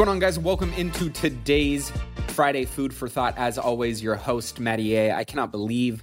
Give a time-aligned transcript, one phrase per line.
[0.00, 0.38] going on, guys?
[0.38, 1.92] Welcome into today's
[2.28, 3.36] Friday Food for Thought.
[3.36, 5.12] As always, your host, Matty A.
[5.12, 6.02] I cannot believe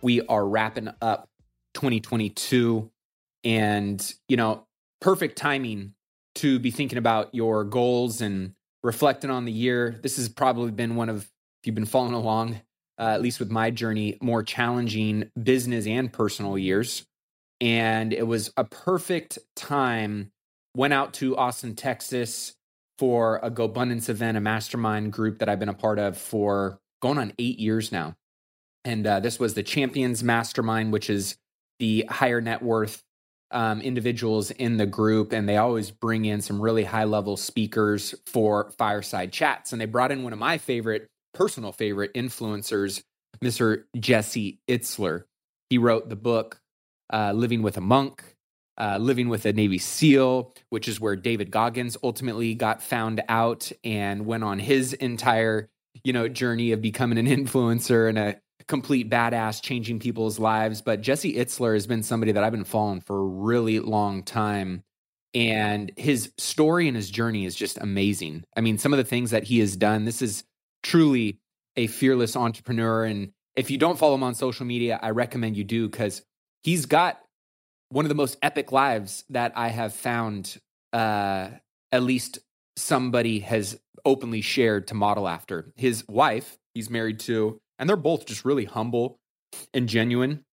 [0.00, 1.28] we are wrapping up
[1.74, 2.90] 2022
[3.44, 4.66] and, you know,
[5.02, 5.92] perfect timing
[6.36, 10.00] to be thinking about your goals and reflecting on the year.
[10.02, 12.62] This has probably been one of, if you've been following along,
[12.98, 17.04] uh, at least with my journey, more challenging business and personal years.
[17.60, 20.32] And it was a perfect time.
[20.74, 22.54] Went out to Austin, Texas
[22.98, 27.18] for a GoBundance event, a mastermind group that I've been a part of for going
[27.18, 28.16] on eight years now.
[28.84, 31.36] And uh, this was the Champions Mastermind, which is
[31.78, 33.02] the higher net worth
[33.50, 35.32] um, individuals in the group.
[35.32, 39.72] And they always bring in some really high level speakers for fireside chats.
[39.72, 43.02] And they brought in one of my favorite, personal favorite influencers,
[43.42, 43.84] Mr.
[43.98, 45.24] Jesse Itzler.
[45.70, 46.60] He wrote the book,
[47.12, 48.33] uh, Living with a Monk
[48.78, 53.70] uh, living with a Navy SEAL, which is where David Goggins ultimately got found out
[53.82, 55.68] and went on his entire,
[56.02, 60.82] you know, journey of becoming an influencer and a complete badass, changing people's lives.
[60.82, 64.82] But Jesse Itzler has been somebody that I've been following for a really long time.
[65.34, 68.44] And his story and his journey is just amazing.
[68.56, 70.44] I mean, some of the things that he has done, this is
[70.82, 71.40] truly
[71.76, 73.04] a fearless entrepreneur.
[73.04, 76.22] And if you don't follow him on social media, I recommend you do because
[76.62, 77.20] he's got
[77.90, 80.58] one of the most epic lives that I have found.
[80.92, 81.48] Uh,
[81.90, 82.40] at least
[82.76, 85.72] somebody has openly shared to model after.
[85.76, 89.18] His wife, he's married to, and they're both just really humble
[89.72, 90.44] and genuine.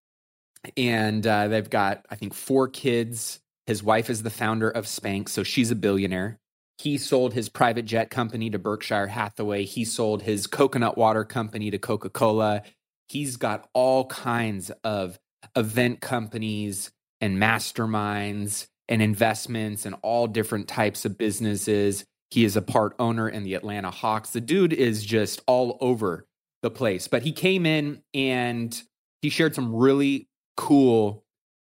[0.77, 3.39] And uh, they've got, I think, four kids.
[3.65, 6.39] His wife is the founder of Spanx, so she's a billionaire.
[6.77, 9.65] He sold his private jet company to Berkshire Hathaway.
[9.65, 12.63] He sold his coconut water company to Coca Cola.
[13.07, 15.19] He's got all kinds of
[15.55, 16.91] event companies
[17.21, 22.03] and masterminds and investments and all different types of businesses.
[22.31, 24.31] He is a part owner in the Atlanta Hawks.
[24.31, 26.25] The dude is just all over
[26.61, 27.07] the place.
[27.07, 28.81] But he came in and
[29.21, 31.23] he shared some really cool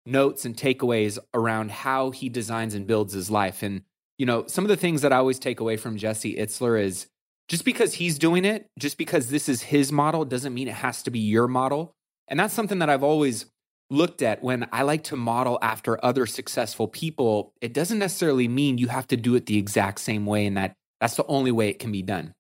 [0.07, 3.63] notes and takeaways around how he designs and builds his life.
[3.63, 3.83] And,
[4.19, 7.07] you know, some of the things that I always take away from Jesse Itzler is
[7.49, 11.03] just because he's doing it, just because this is his model, doesn't mean it has
[11.03, 11.95] to be your model.
[12.29, 13.47] And that's something that I've always
[13.91, 18.79] looked at when I like to model after other successful people, it doesn't necessarily mean
[18.79, 21.69] you have to do it the exact same way and that that's the only way
[21.69, 22.35] it can be done.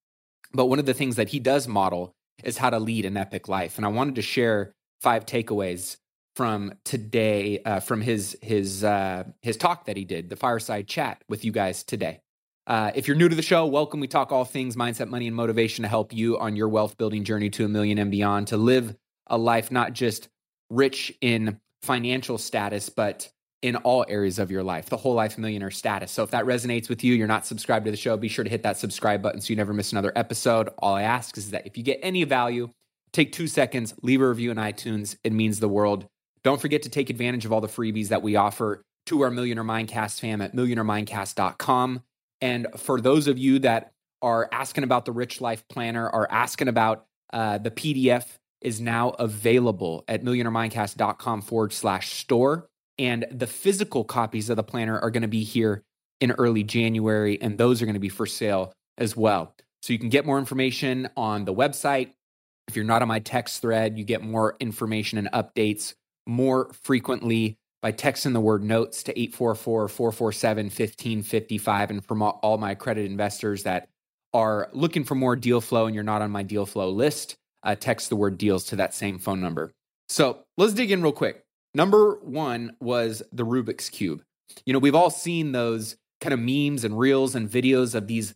[0.52, 3.48] But one of the things that he does model is how to lead an epic
[3.48, 3.76] life.
[3.76, 5.96] And I wanted to share five takeaways
[6.36, 11.22] from today, uh, from his his uh, his talk that he did, the fireside chat
[11.28, 12.20] with you guys today.
[12.66, 14.00] Uh, if you're new to the show, welcome.
[14.00, 17.24] We talk all things mindset, money, and motivation to help you on your wealth building
[17.24, 18.96] journey to a million and beyond, to live
[19.26, 20.29] a life not just
[20.70, 23.28] rich in financial status, but
[23.62, 26.10] in all areas of your life, the whole life millionaire status.
[26.10, 28.50] So if that resonates with you, you're not subscribed to the show, be sure to
[28.50, 30.70] hit that subscribe button so you never miss another episode.
[30.78, 32.70] All I ask is that if you get any value,
[33.12, 35.16] take two seconds, leave a review in iTunes.
[35.24, 36.06] It means the world.
[36.42, 39.64] Don't forget to take advantage of all the freebies that we offer to our Millionaire
[39.64, 42.02] Mindcast fam at millionairemindcast.com.
[42.40, 43.92] And for those of you that
[44.22, 48.24] are asking about the Rich Life Planner, are asking about uh, the PDF
[48.60, 52.68] is now available at millionairemindcast.com forward slash store.
[52.98, 55.82] And the physical copies of the planner are going to be here
[56.20, 59.54] in early January, and those are going to be for sale as well.
[59.82, 62.12] So you can get more information on the website.
[62.68, 65.94] If you're not on my text thread, you get more information and updates
[66.26, 71.90] more frequently by texting the word notes to 844 447 1555.
[71.90, 73.88] And from all my accredited investors that
[74.34, 77.74] are looking for more deal flow and you're not on my deal flow list, uh,
[77.74, 79.72] text the word deals to that same phone number.
[80.08, 81.44] So let's dig in real quick.
[81.74, 84.22] Number one was the Rubik's Cube.
[84.66, 88.34] You know, we've all seen those kind of memes and reels and videos of these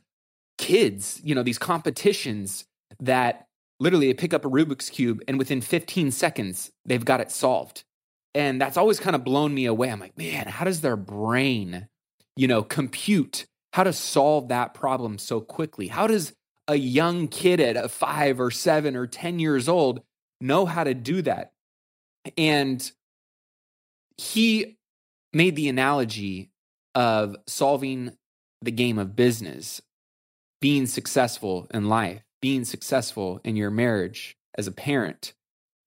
[0.59, 2.65] kids, you know, these competitions
[3.01, 3.47] that
[3.81, 7.85] literally they pick up a Rubik's Cube and within 15 seconds, they've got it solved.
[8.35, 9.91] And that's always kind of blown me away.
[9.91, 11.89] I'm like, man, how does their brain,
[12.37, 15.89] you know, compute how to solve that problem so quickly?
[15.89, 16.35] How does
[16.69, 20.01] a young kid at a five or seven or 10 years old
[20.41, 21.53] know how to do that.
[22.39, 22.91] And
[24.17, 24.79] he
[25.33, 26.51] made the analogy
[26.95, 28.17] of solving
[28.63, 29.83] the game of business,
[30.61, 35.35] being successful in life, being successful in your marriage as a parent.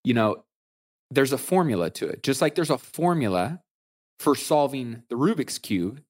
[0.03, 0.43] You know,
[1.09, 3.61] there's a formula to it, just like there's a formula
[4.19, 6.01] for solving the Rubik's Cube.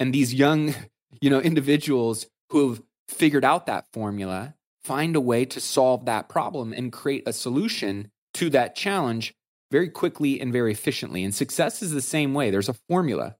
[0.00, 0.74] And these young,
[1.20, 6.28] you know, individuals who have figured out that formula, find a way to solve that
[6.28, 9.34] problem and create a solution to that challenge
[9.70, 11.24] very quickly and very efficiently.
[11.24, 12.50] And success is the same way.
[12.50, 13.36] There's a formula.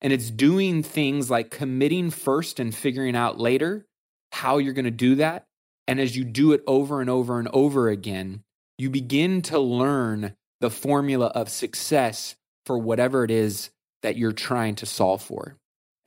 [0.00, 3.86] And it's doing things like committing first and figuring out later
[4.32, 5.44] how you're going to do that.
[5.86, 8.44] And as you do it over and over and over again,
[8.76, 13.70] you begin to learn the formula of success for whatever it is
[14.02, 15.57] that you're trying to solve for.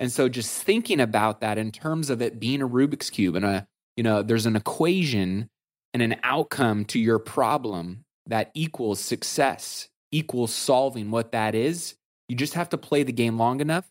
[0.02, 3.46] And so just thinking about that in terms of it being a Rubik's cube and
[3.46, 5.48] a you know there's an equation
[5.94, 11.96] and an outcome to your problem that equals success, equals solving what that is.
[12.28, 13.88] You just have to play the game long enough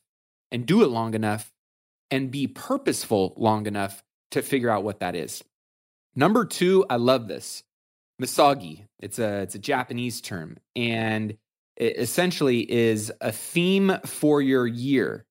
[0.51, 1.53] and do it long enough
[2.11, 4.03] and be purposeful long enough
[4.33, 5.45] to figure out what that is.
[6.17, 7.63] Number 2, I love this.
[8.21, 8.85] Misogi.
[8.99, 11.37] It's a it's a Japanese term and
[11.77, 15.25] it essentially is a theme for your year.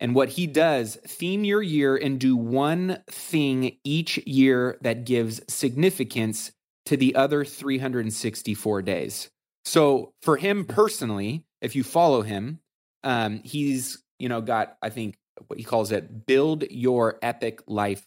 [0.00, 5.42] And what he does, theme your year and do one thing each year that gives
[5.52, 6.52] significance
[6.86, 9.30] to the other 364 days.
[9.64, 12.60] So for him personally, if you follow him,
[13.04, 15.16] um, he's you know got I think
[15.48, 18.06] what he calls it build your epic life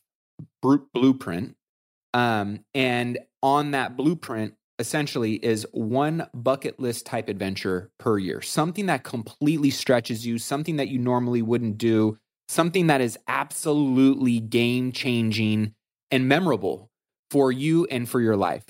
[0.62, 1.56] blueprint.
[2.14, 8.88] Um, and on that blueprint, essentially is one bucket list type adventure per year, something
[8.88, 12.18] that completely stretches you, something that you normally wouldn't do,
[12.48, 15.74] something that is absolutely game changing
[16.12, 16.90] and memorable
[17.32, 18.66] for you and for your life.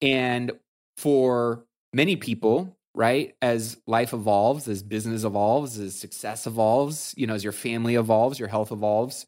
[0.00, 0.52] And
[0.96, 7.34] for many people, right, as life evolves, as business evolves, as success evolves, you know,
[7.34, 9.26] as your family evolves, your health evolves,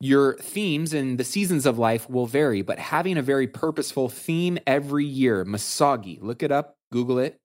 [0.00, 4.58] your themes and the seasons of life will vary, but having a very purposeful theme
[4.66, 7.38] every year, Misogi, look it up, Google it,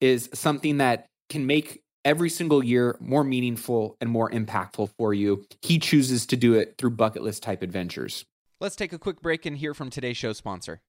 [0.00, 5.44] is something that can make every single year more meaningful and more impactful for you.
[5.62, 8.24] He chooses to do it through bucket list type adventures.
[8.60, 10.80] Let's take a quick break and hear from today's show sponsor.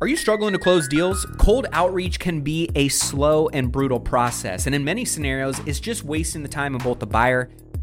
[0.00, 1.26] Are you struggling to close deals?
[1.36, 6.04] Cold outreach can be a slow and brutal process, and in many scenarios, it's just
[6.04, 7.50] wasting the time of both the buyer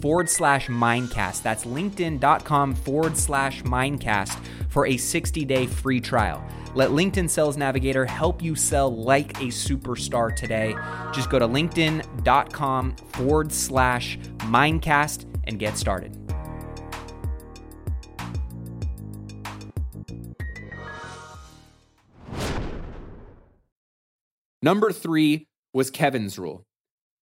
[0.00, 1.42] forward slash mindcast.
[1.42, 4.38] That's linkedin.com forward slash mindcast
[4.68, 6.44] for a 60 day free trial.
[6.74, 10.76] Let LinkedIn Sales Navigator help you sell like a superstar today.
[11.12, 16.16] Just go to linkedin.com forward slash mindcast and get started.
[24.62, 26.64] Number three was Kevin's rule.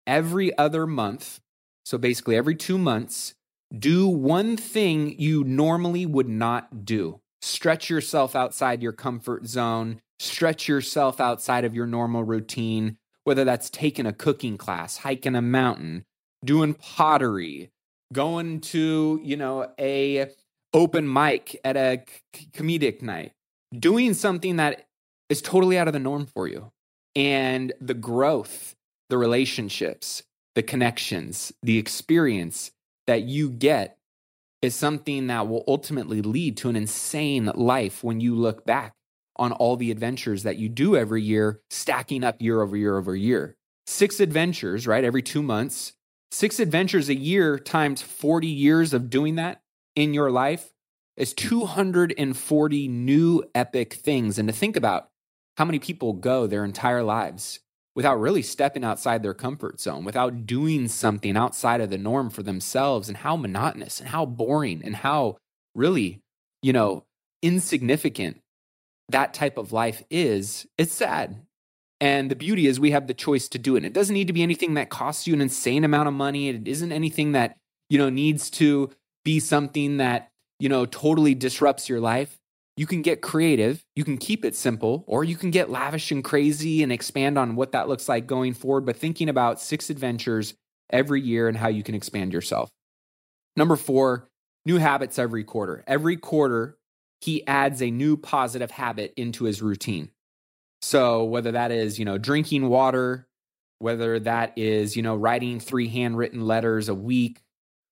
[0.06, 1.40] Every other month,
[1.84, 3.34] so basically every two months,
[3.76, 10.66] do one thing you normally would not do stretch yourself outside your comfort zone, stretch
[10.66, 16.04] yourself outside of your normal routine, whether that's taking a cooking class, hiking a mountain,
[16.42, 17.70] doing pottery,
[18.12, 20.30] going to, you know, a
[20.72, 22.02] open mic at a
[22.52, 23.32] comedic night,
[23.78, 24.86] doing something that
[25.28, 26.72] is totally out of the norm for you.
[27.14, 28.74] And the growth,
[29.10, 30.22] the relationships,
[30.54, 32.70] the connections, the experience
[33.06, 33.98] that you get
[34.62, 38.94] is something that will ultimately lead to an insane life when you look back
[39.36, 43.14] on all the adventures that you do every year, stacking up year over year over
[43.14, 43.56] year.
[43.86, 45.04] Six adventures, right?
[45.04, 45.92] Every two months,
[46.30, 49.60] six adventures a year times 40 years of doing that
[49.94, 50.72] in your life
[51.16, 54.38] is 240 new epic things.
[54.38, 55.10] And to think about
[55.56, 57.60] how many people go their entire lives
[57.96, 62.42] without really stepping outside their comfort zone, without doing something outside of the norm for
[62.42, 65.36] themselves, and how monotonous and how boring and how
[65.74, 66.20] really,
[66.62, 67.04] you know,
[67.42, 68.40] insignificant
[69.10, 71.44] that type of life is, it's sad.
[72.00, 73.78] And the beauty is we have the choice to do it.
[73.78, 76.48] And it doesn't need to be anything that costs you an insane amount of money.
[76.48, 77.56] It isn't anything that,
[77.88, 78.90] you know, needs to
[79.24, 82.38] be something that, you know, totally disrupts your life.
[82.76, 86.24] You can get creative, you can keep it simple, or you can get lavish and
[86.24, 90.54] crazy and expand on what that looks like going forward, but thinking about six adventures
[90.90, 92.68] every year and how you can expand yourself.
[93.56, 94.28] Number four,
[94.66, 95.84] new habits every quarter.
[95.86, 96.76] Every quarter,
[97.20, 100.10] he adds a new positive habit into his routine.
[100.82, 103.28] So whether that is, you know, drinking water,
[103.78, 107.40] whether that is, you know, writing three handwritten letters a week,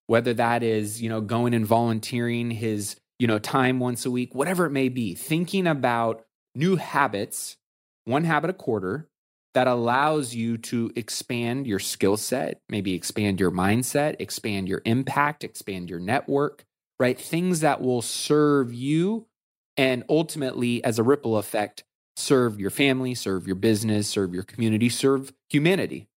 [0.09, 4.35] whether that is, you know, going and volunteering his, you know, time once a week,
[4.35, 6.25] whatever it may be, thinking about
[6.57, 7.57] new habits,
[8.05, 9.09] one habit a quarter
[9.55, 15.45] that allows you to expand your skill set, maybe expand your mindset, expand your impact,
[15.45, 16.65] expand your network,
[16.99, 17.17] right?
[17.17, 19.29] Things that will serve you
[19.77, 21.85] and ultimately, as a ripple effect,
[22.17, 26.09] serve your family, serve your business, serve your community, serve humanity.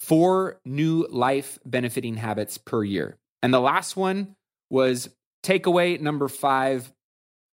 [0.00, 3.16] Four new life benefiting habits per year.
[3.42, 4.36] And the last one
[4.68, 5.08] was
[5.42, 6.92] takeaway number five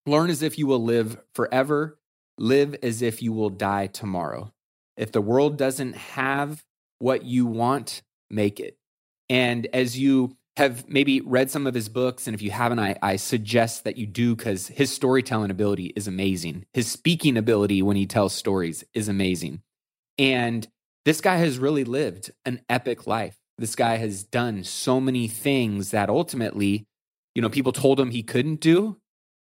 [0.06, 1.98] learn as if you will live forever,
[2.38, 4.52] live as if you will die tomorrow.
[4.98, 6.64] If the world doesn't have
[7.00, 8.78] what you want, make it.
[9.30, 12.96] And as you have maybe read some of his books, and if you haven't, I,
[13.02, 16.66] I suggest that you do because his storytelling ability is amazing.
[16.74, 19.62] His speaking ability when he tells stories is amazing.
[20.18, 20.68] And
[21.04, 23.38] this guy has really lived an epic life.
[23.58, 26.88] This guy has done so many things that ultimately,
[27.36, 28.98] you know, people told him he couldn't do.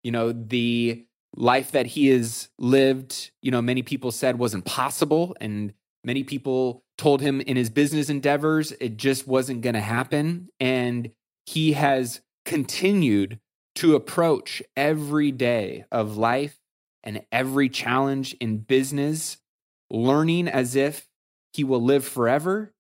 [0.03, 1.05] You know, the
[1.37, 5.37] life that he has lived, you know, many people said wasn't possible.
[5.41, 10.49] And many people told him in his business endeavors it just wasn't going to happen.
[10.59, 11.11] And
[11.45, 13.39] he has continued
[13.77, 16.59] to approach every day of life
[17.05, 19.37] and every challenge in business,
[19.91, 21.09] learning as if
[21.53, 22.73] he will live forever,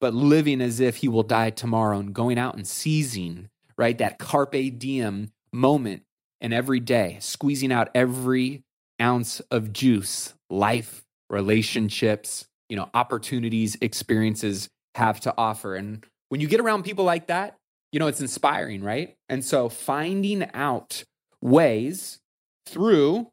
[0.00, 4.18] but living as if he will die tomorrow and going out and seizing, right, that
[4.18, 6.02] carpe diem moment
[6.40, 8.64] and every day, squeezing out every
[9.00, 15.74] ounce of juice, life, relationships, you know, opportunities, experiences have to offer.
[15.74, 17.56] And when you get around people like that,
[17.92, 19.16] you know, it's inspiring, right?
[19.28, 21.04] And so finding out
[21.40, 22.20] ways
[22.66, 23.28] through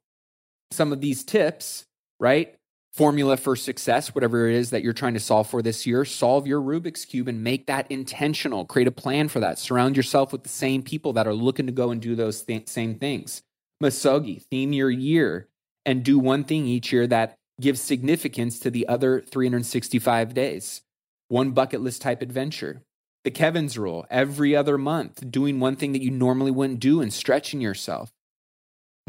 [0.71, 1.86] some of these tips,
[2.19, 2.55] right?
[2.93, 6.45] Formula for success, whatever it is that you're trying to solve for this year, solve
[6.45, 8.65] your Rubik's Cube and make that intentional.
[8.65, 9.57] Create a plan for that.
[9.57, 12.67] Surround yourself with the same people that are looking to go and do those th-
[12.67, 13.43] same things.
[13.81, 15.48] Misogi, theme your year
[15.86, 20.81] and do one thing each year that gives significance to the other 365 days.
[21.29, 22.83] One bucket list type adventure.
[23.24, 27.13] The Kevin's rule, every other month, doing one thing that you normally wouldn't do and
[27.13, 28.12] stretching yourself.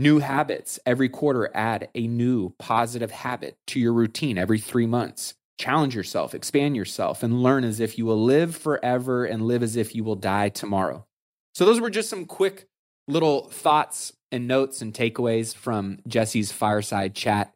[0.02, 0.80] New habits.
[0.85, 5.35] Every quarter, add a new positive habit to your routine every three months.
[5.61, 9.76] Challenge yourself, expand yourself, and learn as if you will live forever and live as
[9.76, 11.06] if you will die tomorrow.
[11.54, 12.66] So, those were just some quick
[13.06, 17.52] little thoughts and notes and takeaways from Jesse's fireside chat.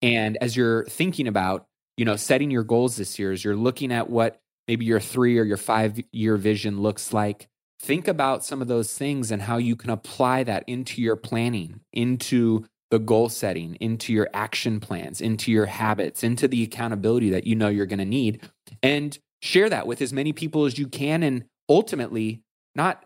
[0.00, 3.90] And as you're thinking about, you know, setting your goals this year, as you're looking
[3.90, 7.48] at what maybe your three or your five year vision looks like,
[7.80, 11.80] think about some of those things and how you can apply that into your planning,
[11.92, 17.46] into the goal setting, into your action plans, into your habits, into the accountability that
[17.46, 18.40] you know you're going to need.
[18.82, 21.22] And share that with as many people as you can.
[21.22, 22.42] And ultimately,
[22.74, 23.04] not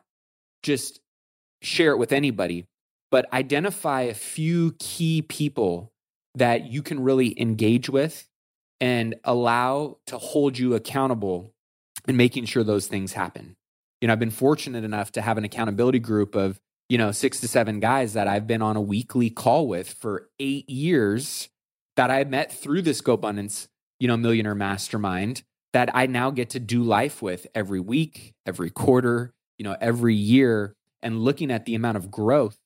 [0.63, 1.01] just
[1.61, 2.67] share it with anybody,
[3.11, 5.93] but identify a few key people
[6.35, 8.29] that you can really engage with
[8.81, 11.53] and allow to hold you accountable
[12.09, 13.57] in making sure those things happen.
[14.03, 17.39] You know, I've been fortunate enough to have an accountability group of, you know, six
[17.41, 21.49] to seven guys that I've been on a weekly call with for eight years
[21.95, 23.69] that I met through this GoBundance,
[24.01, 28.71] you know, millionaire mastermind that I now get to do life with every week, every
[28.71, 32.59] quarter, you know, every year, and looking at the amount of growth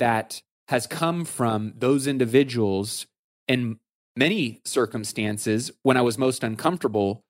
[0.00, 3.06] that has come from those individuals
[3.46, 3.78] in
[4.16, 7.23] many circumstances when I was most uncomfortable,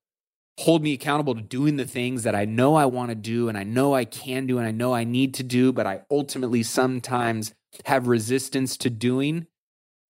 [0.58, 3.58] hold me accountable to doing the things that I know I want to do and
[3.58, 6.62] I know I can do and I know I need to do, but I ultimately
[6.62, 7.54] sometimes
[7.86, 9.46] have resistance to doing.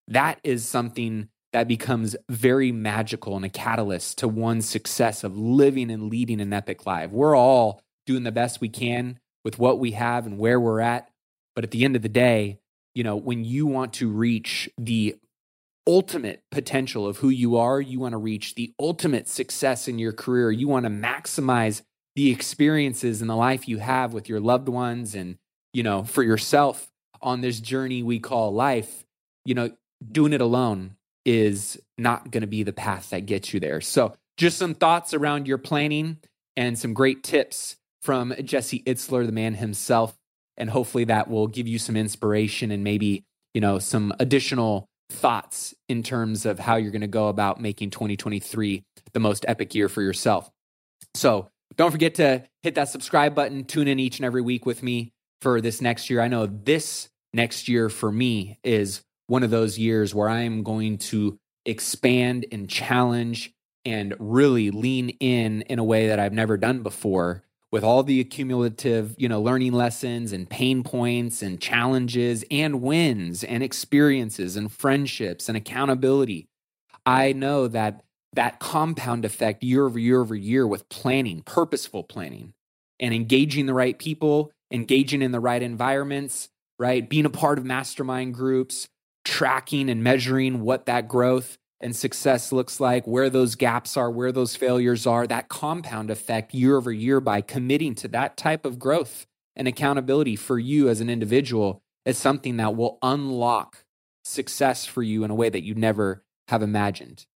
[0.07, 5.91] That is something that becomes very magical and a catalyst to one's success of living
[5.91, 7.11] and leading an epic life.
[7.11, 11.09] We're all doing the best we can with what we have and where we're at.
[11.55, 12.59] But at the end of the day,
[12.95, 15.17] you know, when you want to reach the
[15.87, 20.13] ultimate potential of who you are, you want to reach the ultimate success in your
[20.13, 21.83] career, you want to maximize
[22.15, 25.37] the experiences and the life you have with your loved ones and,
[25.73, 26.89] you know, for yourself
[27.21, 29.05] on this journey we call life,
[29.45, 29.71] you know,
[30.11, 33.81] doing it alone is not going to be the path that gets you there.
[33.81, 36.19] So, just some thoughts around your planning
[36.57, 40.17] and some great tips from Jesse Itzler, the man himself
[40.57, 45.75] and hopefully that will give you some inspiration and maybe you know some additional thoughts
[45.89, 48.83] in terms of how you're going to go about making 2023
[49.13, 50.51] the most epic year for yourself.
[51.15, 54.83] So don't forget to hit that subscribe button tune in each and every week with
[54.83, 56.21] me for this next year.
[56.21, 60.63] I know this next year for me is one of those years where I am
[60.63, 63.53] going to expand and challenge
[63.85, 67.44] and really lean in in a way that I've never done before
[67.75, 73.43] with all the accumulative, you know, learning lessons and pain points and challenges and wins
[73.43, 76.47] and experiences and friendships and accountability.
[77.05, 78.05] I know that
[78.35, 82.53] that compound effect year over year over year with planning, purposeful planning,
[83.01, 87.11] and engaging the right people, engaging in the right environments, right?
[87.11, 88.87] Being a part of mastermind groups,
[89.25, 94.33] tracking and measuring what that growth and success looks like, where those gaps are, where
[94.33, 98.79] those failures are, that compound effect year over year by committing to that type of
[98.79, 103.85] growth and accountability for you as an individual is something that will unlock
[104.25, 107.27] success for you in a way that you never have imagined.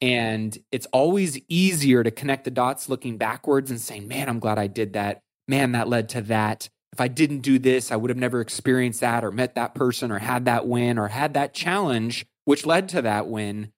[0.00, 4.58] And it's always easier to connect the dots looking backwards and saying, man, I'm glad
[4.58, 5.20] I did that.
[5.46, 6.70] Man, that led to that.
[6.92, 10.10] If I didn't do this, I would have never experienced that or met that person
[10.10, 13.70] or had that win or had that challenge, which led to that win.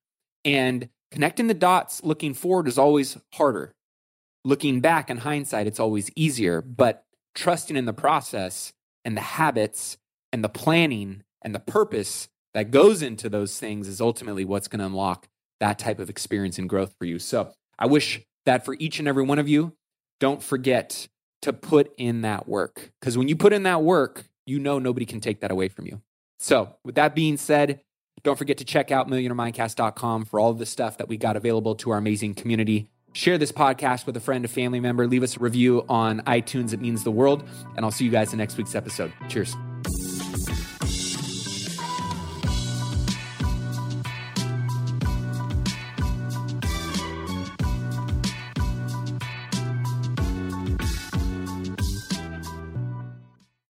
[0.44, 3.74] And connecting the dots looking forward is always harder.
[4.44, 6.60] Looking back in hindsight, it's always easier.
[6.60, 8.72] But trusting in the process
[9.04, 9.96] and the habits
[10.32, 14.80] and the planning and the purpose that goes into those things is ultimately what's going
[14.80, 15.28] to unlock
[15.60, 17.18] that type of experience and growth for you.
[17.18, 19.74] So I wish that for each and every one of you,
[20.20, 21.08] don't forget
[21.42, 22.90] to put in that work.
[23.00, 25.86] Because when you put in that work, you know nobody can take that away from
[25.86, 26.00] you.
[26.38, 27.80] So, with that being said,
[28.22, 31.74] don't forget to check out millionairemindcast.com for all of the stuff that we got available
[31.76, 32.88] to our amazing community.
[33.12, 35.06] Share this podcast with a friend, a family member.
[35.06, 36.72] Leave us a review on iTunes.
[36.72, 37.44] It means the world.
[37.76, 39.12] And I'll see you guys in next week's episode.
[39.28, 39.54] Cheers.